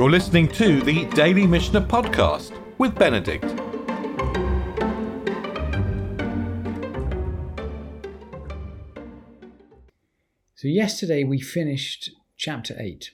[0.00, 3.44] You're listening to the Daily Mishnah Podcast with Benedict.
[10.54, 13.10] So, yesterday we finished chapter 8,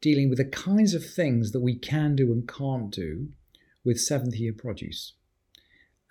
[0.00, 3.30] dealing with the kinds of things that we can do and can't do
[3.84, 5.14] with seventh year produce.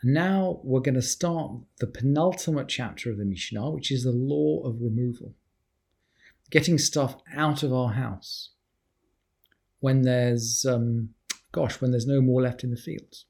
[0.02, 4.12] And now we're going to start the penultimate chapter of the Mishnah, which is the
[4.12, 5.36] law of removal.
[6.50, 8.50] Getting stuff out of our house
[9.82, 11.10] when there's, um,
[11.52, 13.26] gosh, when there's no more left in the fields.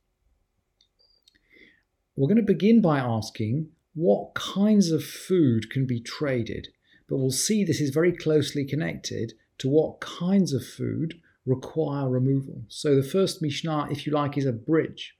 [2.15, 6.67] We're going to begin by asking what kinds of food can be traded,
[7.09, 12.63] but we'll see this is very closely connected to what kinds of food require removal.
[12.67, 15.15] So the first Mishnah, if you like, is a bridge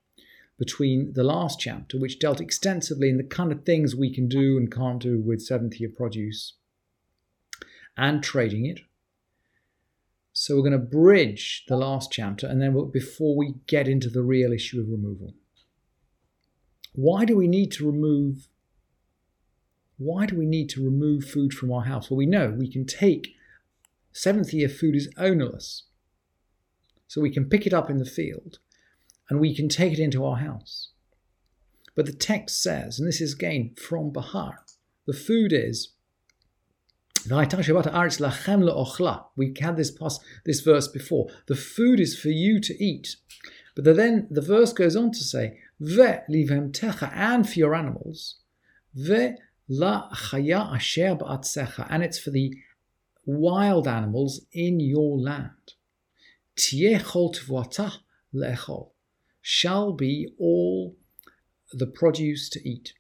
[0.58, 4.58] between the last chapter, which dealt extensively in the kind of things we can do
[4.58, 6.54] and can't do with seventh year produce
[7.98, 8.82] and trading it,
[10.42, 14.10] so we're going to bridge the last chapter, and then we'll, before we get into
[14.10, 15.36] the real issue of removal,
[16.94, 18.48] why do we need to remove?
[20.00, 22.10] Why do we need to remove food from our house?
[22.10, 23.36] Well, we know we can take
[24.14, 25.84] seventh year food is ownerless,
[27.06, 28.58] so we can pick it up in the field,
[29.30, 30.90] and we can take it into our house.
[31.96, 34.66] But the text says, and this is again from Bahar,
[35.06, 35.90] the food is
[39.36, 39.92] we had this
[40.46, 41.28] this verse before.
[41.48, 43.16] The food is for you to eat.
[43.76, 48.40] But then the verse goes on to say, techa, and for your animals,
[49.70, 51.18] la chaya asher
[51.90, 52.54] and it's for the
[53.26, 55.74] wild animals in your land.
[58.34, 58.92] lechol,
[59.42, 60.98] shall be all
[61.72, 62.94] the produce to eat.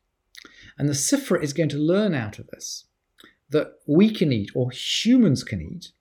[0.77, 2.85] And the Sifra is going to learn out of this
[3.51, 5.91] that we can eat or humans can eat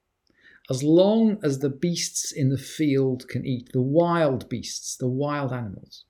[0.71, 5.53] as long as the beasts in the field can eat, the wild beasts, the wild
[5.53, 6.05] animals.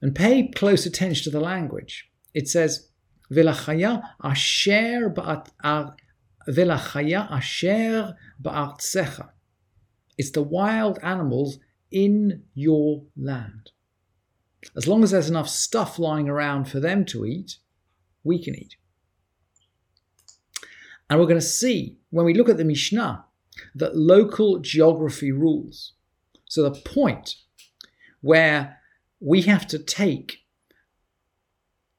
[0.00, 2.10] And pay close attention to the language.
[2.32, 2.88] It says,
[3.30, 5.12] Velachaya asher
[6.48, 9.30] Velachaya asher ba'artsecha.
[10.16, 11.58] It's the wild animals
[11.90, 13.72] in your land.
[14.74, 17.58] As long as there's enough stuff lying around for them to eat,
[18.24, 18.76] we can eat.
[21.08, 23.24] And we're going to see when we look at the Mishnah
[23.74, 25.92] that local geography rules.
[26.46, 27.36] So the point
[28.20, 28.78] where
[29.20, 30.44] we have to take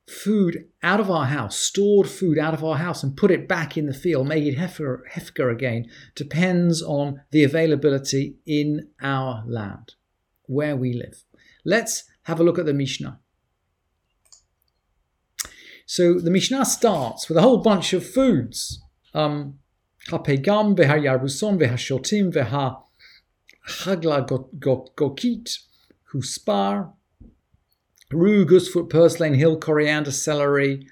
[0.07, 3.77] food out of our house, stored food out of our house, and put it back
[3.77, 9.95] in the field, make it hefker, again, depends on the availability in our land,
[10.45, 11.23] where we live.
[11.65, 13.19] Let's have a look at the Mishnah.
[15.85, 18.81] So the Mishnah starts with a whole bunch of foods
[20.12, 24.20] הפגם והירבוסון והשוטים והחגלה
[24.98, 25.48] גוקית,
[26.14, 26.92] huspar,
[28.12, 30.86] rue, goosefoot, purslane, hill coriander, celery,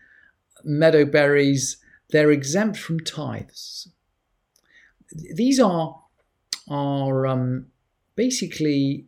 [0.64, 1.76] meadow berries,
[2.10, 3.88] they're exempt from tithes.
[5.34, 6.00] These are,
[6.68, 7.66] are um,
[8.16, 9.06] basically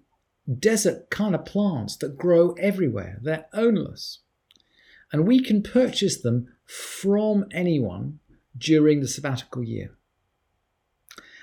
[0.59, 3.19] desert kind of plants that grow everywhere.
[3.22, 4.21] They're ownless.
[5.12, 8.19] And we can purchase them from anyone
[8.57, 9.91] during the sabbatical year.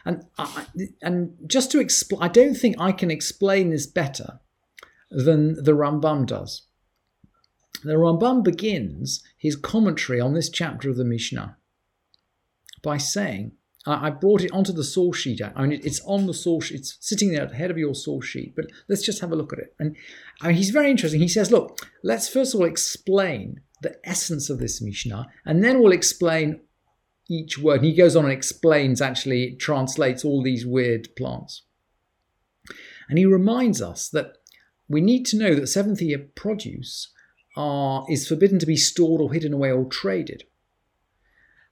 [0.04, 0.66] And, I,
[1.02, 4.40] and just to explain, I don't think I can explain this better
[5.10, 6.62] than the Rambam does.
[7.82, 11.56] The Rambam begins his commentary on this chapter of the Mishnah
[12.82, 13.52] by saying,
[13.86, 15.42] I brought it onto the source sheet.
[15.42, 16.70] I mean, it's on the source.
[16.70, 18.54] It's sitting there at the head of your source sheet.
[18.56, 19.74] But let's just have a look at it.
[19.78, 19.94] And
[20.40, 21.20] I mean, he's very interesting.
[21.20, 25.80] He says, "Look, let's first of all explain the essence of this Mishnah, and then
[25.80, 26.60] we'll explain
[27.28, 27.76] each word.
[27.76, 31.62] And he goes on and explains, actually, translates all these weird plants.
[33.08, 34.38] And he reminds us that
[34.88, 37.12] we need to know that seventh year produce
[37.56, 40.44] are, is forbidden to be stored or hidden away or traded.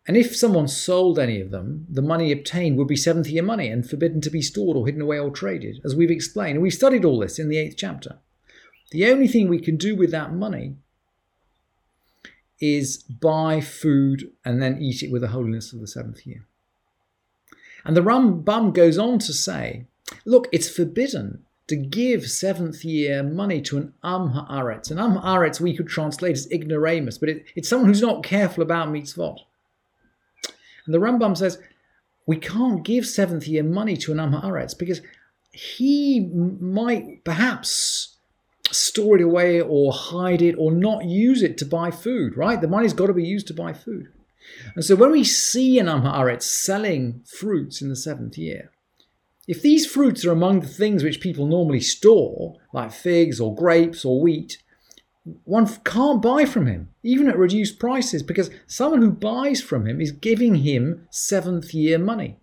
[0.07, 3.69] And if someone sold any of them, the money obtained would be seventh year money
[3.69, 6.55] and forbidden to be stored or hidden away or traded, as we've explained.
[6.55, 8.19] And we've studied all this in the eighth chapter.
[8.91, 10.77] The only thing we can do with that money
[12.63, 16.47] is buy food and then eat it with the holiness of the seventh year.
[17.85, 19.87] And the Rambam goes on to say,
[20.25, 24.93] look, it's forbidden to give seventh year money to an Am Haaretz.
[24.93, 28.63] An Am Haaretz we could translate as ignoramus, but it, it's someone who's not careful
[28.63, 29.39] about mitzvot.
[30.87, 31.59] And the Rambam says,
[32.27, 35.01] we can't give seventh year money to an Am Haaretz because
[35.51, 38.12] he might perhaps
[38.73, 42.61] store it away or hide it or not use it to buy food, right?
[42.61, 44.09] The money's got to be used to buy food.
[44.75, 48.71] And so when we see an Am Haaretz selling fruits in the seventh year,
[49.49, 54.05] If these fruits are among the things which people normally store, like figs or grapes
[54.05, 54.63] or wheat,
[55.45, 60.01] one can't buy from him, even at reduced prices, because someone who buys from him
[60.01, 62.39] is giving him seventh year money.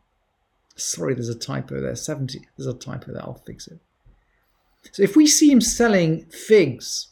[0.76, 1.96] Sorry, there's a typo there.
[1.96, 2.48] 70.
[2.58, 3.24] There's a typo there.
[3.24, 3.80] I'll fix it.
[4.92, 7.10] So if we see him selling figs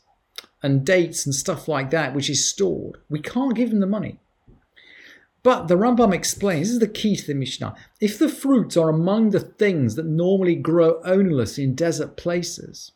[0.64, 4.20] and dates and stuff like that, which is stored, we can't give him the money.
[5.44, 7.76] But the Rambam explains this is the key to the Mishnah.
[8.02, 12.92] If the fruits are among the things that normally grow ownerless in desert places,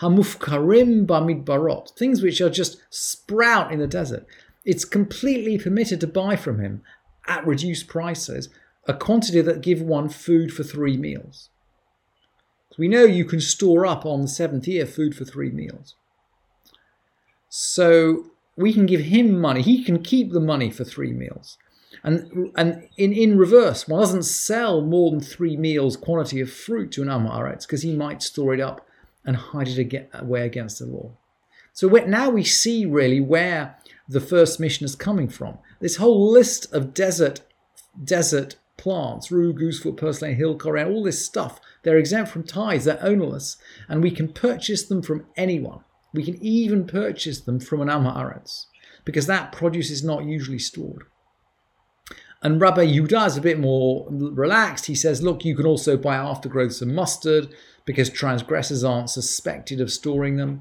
[0.00, 4.26] hamufkarim bamidbarot, things which are just sprout in the desert,
[4.64, 6.82] it's completely permitted to buy from him
[7.26, 8.48] at reduced prices
[8.86, 11.50] a quantity that give one food for three meals.
[12.78, 15.94] We know you can store up on the seventh year food for three meals.
[17.48, 18.26] So
[18.56, 19.62] we can give him money.
[19.62, 21.58] He can keep the money for three meals.
[22.02, 26.92] And, and in, in reverse, one doesn't sell more than three meals quantity of fruit
[26.92, 28.86] to an Am Haaretz because he might store it up
[29.24, 31.12] and hide it away against the law.
[31.72, 33.76] So now we see really where
[34.08, 35.58] the first Mishnah is coming from.
[35.80, 37.40] This whole list of desert
[38.02, 43.02] desert plants, rue, goosefoot, purslane, hill coriander, all this stuff, they're exempt from tithes, they're
[43.02, 43.56] ownerless,
[43.88, 45.80] and we can purchase them from anyone.
[46.12, 48.66] We can even purchase them from an Am Haaretz,
[49.04, 51.04] because that produce is not usually stored.
[52.42, 54.86] And Rabbi Yehuda is a bit more relaxed.
[54.86, 57.48] He says, look, you can also buy aftergrowths of mustard
[57.84, 60.60] because transgressors aren't suspected of storing them.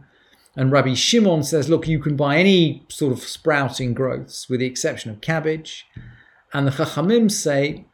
[0.55, 4.65] And Rabbi Shimon says, look, you can buy any sort of sprouting growths with the
[4.65, 5.85] exception of cabbage.
[6.53, 7.85] And the Chachamim say,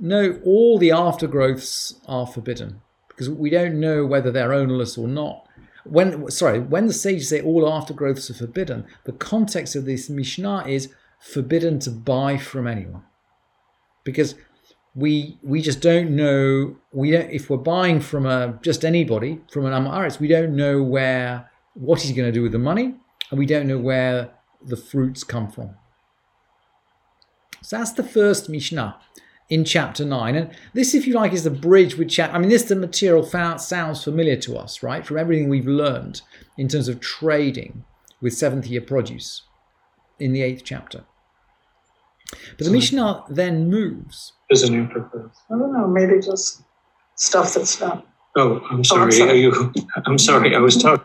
[0.00, 5.46] no, all the aftergrowths are forbidden because we don't know whether they're ownerless or not.
[5.84, 10.66] When sorry, when the sages say all aftergrowths are forbidden, the context of this Mishnah
[10.66, 13.02] is forbidden to buy from anyone,
[14.04, 14.34] because
[14.94, 16.76] we we just don't know.
[16.92, 20.56] We don't if we're buying from a just anybody from an Am Haaretz, we don't
[20.56, 22.94] know where what he's going to do with the money,
[23.30, 24.30] and we don't know where
[24.62, 25.74] the fruits come from.
[27.62, 28.98] So that's the first Mishnah
[29.50, 30.36] in chapter 9.
[30.36, 32.34] And this, if you like, is the bridge with chapter.
[32.34, 35.04] I mean, this the material found, sounds familiar to us, right?
[35.04, 36.22] From everything we've learned
[36.56, 37.84] in terms of trading
[38.20, 39.42] with seventh year produce
[40.18, 41.04] in the eighth chapter.
[42.56, 44.32] But the Mishnah then moves.
[44.48, 45.36] There's a new purpose.
[45.50, 46.62] I don't know, maybe just
[47.16, 48.06] stuff that's not.
[48.36, 49.00] Oh, I'm sorry.
[49.00, 49.30] Oh, I'm sorry.
[49.30, 49.72] Are you?
[50.06, 50.54] I'm sorry.
[50.54, 51.04] I was talking.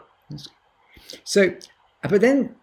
[1.24, 1.56] So,
[2.03, 2.56] but then,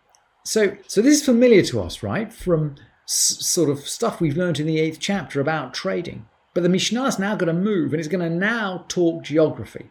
[0.45, 2.33] so so this is familiar to us, right?
[2.33, 2.77] From
[3.13, 6.27] sort of stuff we've learned in the eighth chapter about trading.
[6.55, 9.91] But the Mishnah is now going to move and it's going to now talk geography.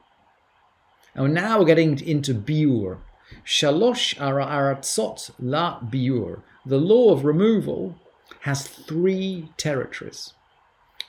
[1.13, 3.00] And now we're getting into biur.
[3.45, 6.41] Shalosh ara aratzot la biur.
[6.65, 7.95] The law of removal
[8.41, 10.33] has three territories.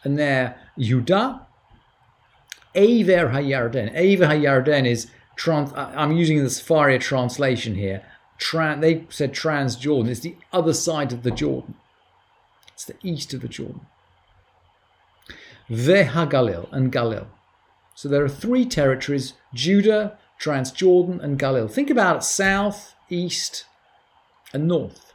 [0.04, 1.46] And they're Yudah,
[2.74, 3.94] Aver HaYarden.
[3.94, 8.02] Aver HaYarden is, trans, I'm using the Sefaria translation here.
[8.38, 10.08] Tran, they said Transjordan.
[10.08, 11.74] It's the other side of the Jordan.
[12.82, 13.82] It's the east of the Jordan.
[15.70, 17.26] Veha and Galil.
[17.94, 21.70] So there are three territories Judah, Transjordan, and Galil.
[21.70, 23.66] Think about it south, east,
[24.52, 25.12] and north.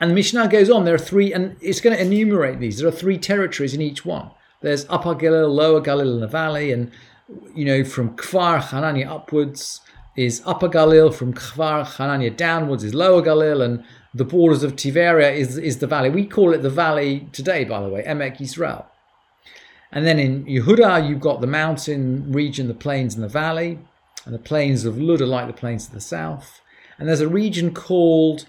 [0.00, 2.78] And the Mishnah goes on, there are three, and it's going to enumerate these.
[2.78, 4.30] There are three territories in each one.
[4.62, 6.90] There's Upper Galil, Lower Galil in the valley, and
[7.54, 9.80] you know, from Kfar Hanania upwards
[10.16, 13.84] is Upper Galil, from Kfar Hanania downwards is Lower Galil, and
[14.16, 16.08] the borders of Tiberia is, is the valley.
[16.08, 18.86] We call it the valley today, by the way, Emek Yisrael.
[19.92, 23.78] And then in Yehuda, you've got the mountain region, the plains and the valley,
[24.24, 26.60] and the plains of Lud are like the plains of the south.
[26.98, 28.46] And there's a region called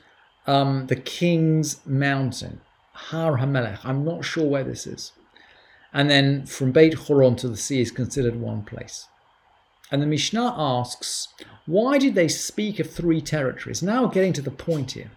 [0.47, 2.62] um, the King's Mountain,
[2.93, 3.79] Har HaMelech.
[3.83, 5.12] I'm not sure where this is.
[5.93, 9.07] And then from Beit Horon to the sea is considered one place.
[9.91, 11.29] And the Mishnah asks,
[11.65, 13.82] why did they speak of three territories?
[13.82, 15.12] Now we're getting to the point here.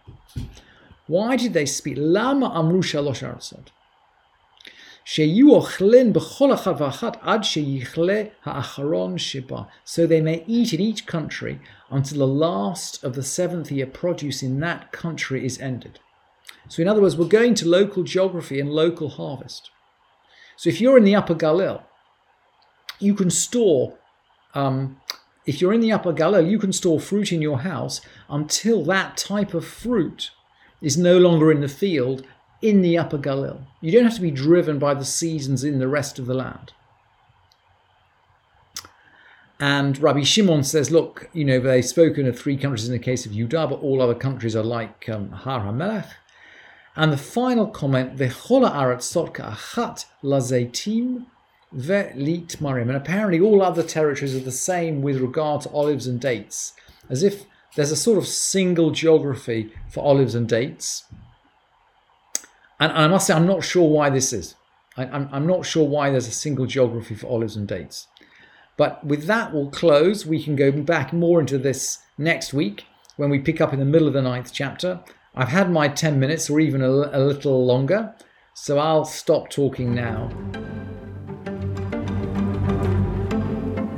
[1.07, 1.97] Why did they speak?
[1.99, 3.69] Lama amru shalosh arsot.
[9.85, 11.61] So they may eat in each country
[11.91, 15.99] until the last of the seventh year produce in that country is ended.
[16.69, 19.71] So in other words, we're going to local geography and local harvest.
[20.57, 21.83] So if you're in the Upper Galil,
[23.01, 23.99] you can store
[24.55, 25.01] um,
[25.47, 29.17] if you're in the Upper Galil, you can store fruit in your house until that
[29.17, 30.31] type of fruit
[30.81, 32.27] is no longer in the field
[32.63, 33.63] in the Upper Galil.
[33.81, 36.73] You don't have to be driven by the seasons in the rest of the land.
[39.59, 43.27] And Rabbi Shimon says, look, you know, they've spoken of three countries in the case
[43.27, 46.09] of Yudah, but all other countries are like um, Har HaMelech.
[46.97, 51.27] And the final comment, Vechola aratzot ka'achat lazeitim ve'lit
[51.75, 52.89] marim.
[52.89, 56.73] And apparently all other territories are the same with regard to olives and dates,
[57.09, 57.45] as if
[57.77, 61.05] there's a sort of single geography for olives and dates.
[62.79, 64.55] And I must say, I'm not sure why this is.
[64.97, 68.09] I, am I'm not sure why there's a single geography for olives and dates.
[68.77, 70.25] But with that, we'll close.
[70.25, 72.85] We can go back more into this next week
[73.17, 75.01] when we pick up in the middle of the ninth chapter.
[75.35, 78.15] I've had my 10 minutes or even a, a little longer,
[78.55, 80.31] so I'll stop talking now.